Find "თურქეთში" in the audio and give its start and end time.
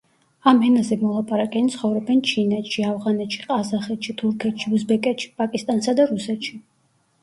4.25-4.77